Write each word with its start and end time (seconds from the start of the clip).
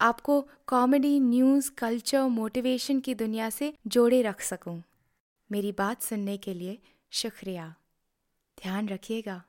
आपको 0.00 0.48
comedy 0.66 1.20
news 1.20 1.70
culture 1.78 2.22
motivation 2.22 3.00
की 3.00 3.14
दुनिया 3.14 3.50
से 3.50 3.74
जोड़े 3.86 4.22
रख 4.22 4.40
सकूँ। 4.40 4.82
मेरी 5.52 5.72
बात 5.72 6.02
सुनने 6.02 6.36
के 6.36 6.54
लिए 6.54 6.78
शुक्रिया। 7.10 7.74
ध्यान 8.62 8.88
रखिएगा। 8.88 9.42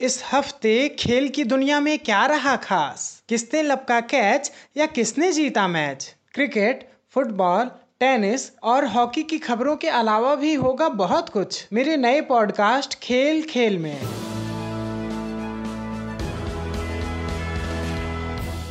इस 0.00 0.22
हफ़्ते 0.32 0.88
खेल 0.88 1.28
की 1.28 1.44
दुनिया 1.44 1.80
में 1.80 1.98
क्या 1.98 2.26
रहा 2.26 2.56
खास? 2.56 3.22
किसने 3.28 3.62
लपका 3.62 4.00
कैच 4.00 4.52
या 4.76 4.86
किसने 4.86 5.32
जीता 5.32 5.68
मैच 5.68 6.16
क्रिकेट 6.34 6.92
फुटबॉल 7.08 7.70
टेनिस 8.00 8.52
और 8.62 8.84
हॉकी 8.86 9.22
की 9.22 9.38
खबरों 9.38 9.76
के 9.76 9.88
अलावा 9.88 10.34
भी 10.34 10.54
होगा 10.54 10.88
बहुत 10.88 11.28
कुछ। 11.28 11.68
मेरे 11.72 11.96
नए 11.96 12.20
पॉडकास्ट 12.20 12.94
खेल 12.94 13.42
खेल 13.42 13.78
में। 13.78 14.27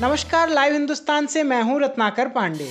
नमस्कार, 0.02 0.50
लाइव 0.50 0.74
हिंदुस्तान 0.74 1.26
से 1.26 1.42
मैं 1.44 1.62
हूँ 1.62 1.80
रत्नाकर 1.82 2.28
पांडे। 2.28 2.68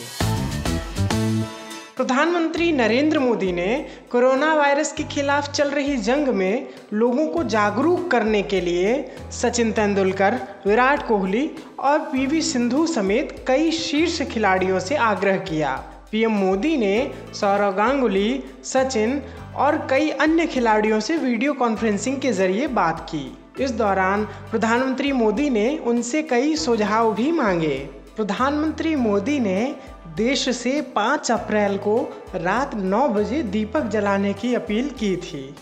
प्रधानमंत्री 1.96 2.70
नरेंद्र 2.72 3.18
मोदी 3.18 3.52
ने 3.52 3.66
कोरोना 4.10 4.52
वायरस 4.54 4.92
के 4.92 5.04
खिलाफ 5.04 5.50
चल 5.50 5.70
रही 5.70 5.96
जंग 5.98 6.28
में 6.28 6.68
लोगों 6.92 7.26
को 7.26 7.42
जागरूक 7.44 8.10
करने 8.10 8.42
के 8.42 8.60
लिए 8.60 8.92
सचिन 9.32 9.72
तेंदुलकर, 9.72 10.34
विराट 10.66 11.06
कोहली 11.08 11.50
और 11.78 11.98
पीवी 12.12 12.42
सिंधु 12.42 12.86
समेत 12.86 13.34
कई 13.48 13.70
शीर्ष 13.70 14.20
खिलाड़ियों 14.22 14.78
से 14.80 14.96
आग्रह 14.96 15.38
किया। 15.40 15.74
पीएम 16.12 16.32
मोदी 16.32 16.76
ने 16.76 17.10
सौरव 17.34 17.72
गांगुली, 17.72 18.42
सचिन 18.64 19.20
और 19.56 19.86
कई 19.90 20.10
अन्य 20.10 20.46
खिलाड़ियों 20.46 21.00
से 21.00 21.16
वीडियो 21.16 21.52
कॉन्फ्रेंसिंग 21.54 22.20
के 22.20 22.32
ज़रिए 22.32 22.66
बात 22.66 23.00
की। 23.10 23.26
इस 23.60 23.70
दौरान 23.70 24.24
प्रधानमंत्री 24.24 25.12
मोदी 25.12 25.50
ने 25.50 25.78
उनसे 25.78 26.22
कई 26.22 26.56
सुझाव 26.56 27.14
भी 27.14 27.32
मांगे। 27.32 27.76
प्रधानमंत्री 28.16 28.96
मोदी 28.96 29.40
ने 29.40 29.76
देश 30.16 30.48
से 30.56 30.80
5 30.96 31.30
अप्रैल 31.30 31.76
को 31.76 31.96
रात 32.34 32.74
9 32.74 33.08
बजे 33.08 33.42
दीपक 33.42 33.82
जलाने 33.82 34.32
की 34.32 34.54
अपील 34.54 34.90
की 34.90 35.16
थी। 35.16 35.54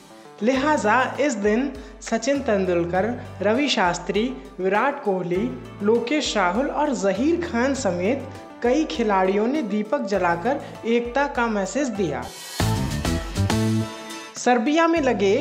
लिहाजा 0.43 1.17
इस 1.21 1.35
दिन 1.35 1.73
सचिन 2.01 2.39
तेंदुलकर, 2.39 3.23
रवि 3.43 3.69
शास्त्री, 3.69 4.37
विराट 4.61 5.03
कोहली, 5.05 5.51
लोकेश 5.83 6.37
राहुल 6.37 6.67
और 6.67 6.95
जहीर 6.95 7.41
खान 7.41 7.75
समेत 7.75 8.29
कई 8.63 8.85
खिलाड़ियों 8.85 9.47
ने 9.47 9.63
दीपक 9.63 10.01
जलाकर 10.01 10.61
एकता 10.87 11.27
का 11.27 11.47
मैसेज 11.47 11.89
दिया। 11.89 12.25
सर्बिया 14.37 14.87
में 14.87 15.01
लगे 15.01 15.37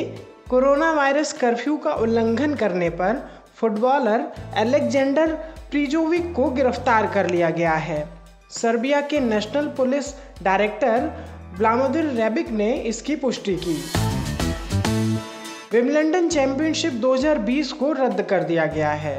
कोरोना 0.54 0.90
वायरस 0.92 1.32
कर्फ्यू 1.32 1.76
का 1.76 1.92
उल्लंघन 1.92 2.54
करने 2.54 2.88
पर 2.90 3.16
फुटबॉलर 3.56 4.20
एलेक्जेंडर 4.56 5.32
प्रिजोविक 5.70 6.32
को 6.32 6.50
गिरफ़्तार 6.50 7.06
कर 7.06 7.30
लिया 7.30 7.48
गया 7.50 7.72
है। 7.72 7.98
सर्बिया 8.50 9.00
के 9.00 9.20
नेशनल 9.20 9.66
पुलिस 9.68 10.12
डायरेक्टर 10.42 11.00
ब्लामोदिर 11.58 12.04
रेबिक 12.04 12.50
ने 12.50 12.72
इसकी 12.82 13.16
पुष्टि 13.16 13.56
की। 13.56 13.76
विमलंडन 15.72 16.28
चैंपियनशिप 16.28 16.92
2020 16.92 17.72
को 17.72 17.92
रद्द 17.92 18.22
कर 18.22 18.42
दिया 18.42 18.66
गया 18.66 18.92
है। 18.92 19.18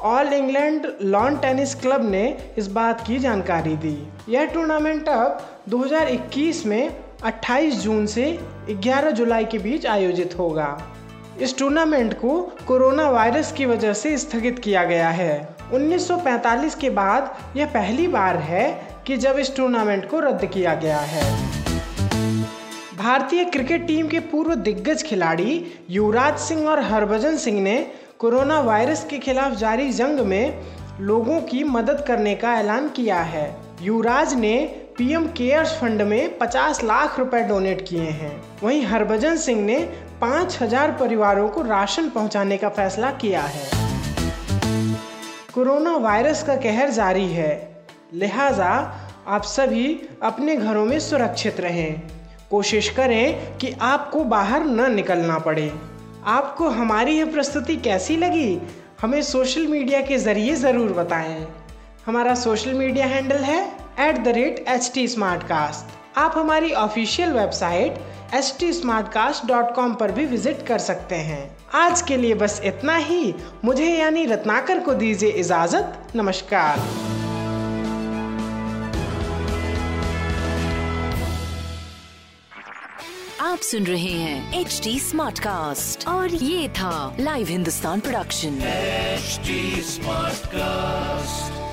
All 0.00 0.32
England 0.32 0.86
Lawn 1.02 1.36
Tennis 1.36 1.74
Club 1.74 2.10
ने 2.10 2.26
इस 2.58 2.66
बात 2.72 3.06
की 3.06 3.18
जानकारी 3.18 3.76
दी। 3.76 3.96
यह 4.28 4.44
टूर्नामेंट 4.44 5.08
अब 5.08 5.46
2021 5.68 6.66
में 6.66 6.94
28 7.24 7.74
जून 7.74 8.06
से 8.06 8.38
11 8.70 9.10
जुलाई 9.10 9.44
के 9.44 9.58
बीच 9.58 9.86
आयोजित 9.86 10.38
होगा। 10.38 10.82
इस 11.40 11.58
टूर्नामेंट 11.58 12.14
को 12.14 12.40
कोरोना 12.66 13.10
वायरस 13.10 13.52
की 13.52 13.66
वजह 13.66 13.92
से 13.92 14.18
स्थगित 14.18 14.58
किया 14.58 14.84
गया 14.84 15.08
है। 15.08 15.56
1945 15.72 16.74
के 16.74 16.90
बाद 16.90 17.36
यह 17.56 17.66
पहली 17.66 18.08
बार 18.08 18.36
है 18.36 18.88
कि 19.06 19.16
जब 19.16 19.38
इस 19.38 19.56
टूर्नामेंट 19.56 20.10
को 20.10 20.20
रद्द 20.20 20.44
किया 20.46 20.74
गया 20.74 20.98
है। 20.98 21.52
भारतीय 22.96 23.44
क्रिकेट 23.44 23.86
टीम 23.86 24.08
के 24.08 24.20
पूर्व 24.20 24.54
दिग्गज 24.54 25.02
खिलाड़ी 25.02 25.64
युवराज 25.90 26.38
सिंह 26.38 26.66
और 26.66 26.80
हरभजन 26.80 27.36
सिंह 27.36 27.60
ने 27.60 27.92
कोरोना 28.18 28.60
वायरस 28.60 29.06
के 29.10 29.18
खिलाफ 29.18 29.52
जारी 29.52 29.92
जंग 29.92 30.20
में 30.20 30.62
लोगों 31.00 31.40
की 31.40 31.64
मदद 31.64 32.04
करने 32.08 32.34
का 32.34 32.54
ऐलान 32.54 32.88
किया 32.88 33.20
है। 33.20 33.56
युवराज 33.82 34.34
ने 34.34 34.81
पीएम 34.98 35.26
केयर्स 35.26 35.70
फंड 35.80 36.02
में 36.02 36.38
50 36.38 36.82
लाख 36.84 37.18
रुपए 37.18 37.42
डोनेट 37.42 37.88
किए 37.88 38.00
हैं। 38.00 38.42
वहीं 38.62 38.86
हरभजन 38.86 39.36
सिंह 39.36 39.62
ने 39.62 39.78
5000 40.20 40.90
परिवारों 40.90 41.48
को 41.48 41.62
राशन 41.62 42.08
पहुँचाने 42.08 42.56
का 42.56 42.68
फैसला 42.68 43.10
किया 43.10 43.42
है। 43.42 43.70
कोरोना 45.54 45.96
वायरस 45.96 46.42
का 46.42 46.56
कहर 46.56 46.90
जारी 46.90 47.26
है। 47.26 47.84
लिहाजा 48.14 48.70
आप 49.26 49.42
सभी 49.42 50.00
अपने 50.22 50.56
घरों 50.56 50.84
में 50.84 51.00
सुरक्षित 51.00 51.60
रहें। 51.60 52.02
कोशिश 52.50 52.88
करें 52.88 53.58
कि 53.58 53.74
आपको 53.82 54.24
बाहर 54.24 54.64
न 54.64 54.94
निकलना 54.94 55.38
पड़े। 55.38 55.72
आपको 56.24 56.68
हमारी 56.68 57.18
यह 57.18 57.32
प्रस्तुति 57.32 57.76
कैसी 57.76 58.16
लगी? 58.16 58.62
हमें 59.00 59.22
सोशल 59.22 59.66
मीडिया 59.66 60.00
के 60.00 60.18
ज़रिए 60.18 60.54
ज़रूर 60.54 60.92
बताएँ। 60.92 61.46
हमारा 62.06 62.34
सोशल 62.34 62.74
मीडिया 62.74 63.06
हैंडल 63.06 63.36
है 63.36 63.81
at 64.02 64.18
the 64.18 64.28
rate 64.28 64.64
H 64.68 64.90
T 64.94 65.06
आप 66.16 66.32
हमारी 66.36 66.72
ऑफिशियल 66.72 67.32
वेबसाइट 67.32 67.98
एच 68.34 68.56
टी 68.60 68.72
पर 69.94 70.12
भी 70.12 70.26
विज़िट 70.26 70.66
कर 70.66 70.78
सकते 70.78 71.14
हैं। 71.14 71.56
आज 71.74 72.02
के 72.02 72.16
लिए 72.16 72.34
बस 72.34 72.60
इतना 72.64 72.96
ही। 72.96 73.34
मुझे 73.64 73.86
यानी 73.86 74.24
रत्नाकर 74.26 74.80
को 74.80 74.94
दीजिए 74.94 75.30
इजाज़त। 75.30 76.12
नमस्कार। 76.16 76.78
आप 83.40 83.58
सुन 83.58 83.84
रहे 83.84 84.12
हैं 84.12 84.60
एच 84.60 84.80
डी 84.84 85.00
और 86.08 86.34
ये 86.34 86.68
था 86.68 87.16
live 87.20 87.48
Hindustan 87.48 88.00
production 88.00 88.58
HD 89.18 89.60
Smartcast. 89.94 91.71